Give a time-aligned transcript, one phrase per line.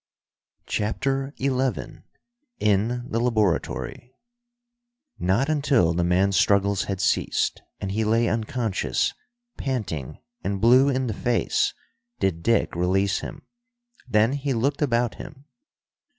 [0.65, 1.99] CHAPTER XI
[2.59, 4.15] In the Laboratory
[5.19, 9.13] Not until the man's struggles had ceased, and he lay unconscious,
[9.57, 11.75] panting, and blue in the face,
[12.19, 13.43] did Dick release him.
[14.07, 15.45] Then he looked about him.